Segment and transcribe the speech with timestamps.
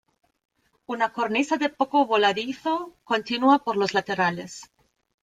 [0.93, 2.73] Una cornisa de poco voladizo
[3.05, 4.63] continúa por los laterales.